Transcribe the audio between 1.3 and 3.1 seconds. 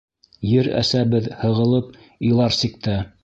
һығылып илар сиктә.